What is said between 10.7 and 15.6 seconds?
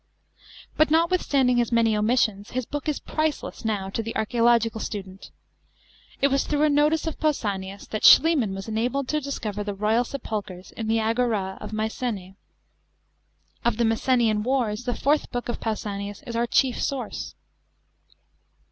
in the agora of Mycenae. For the Messeniau wars, the fourth Book of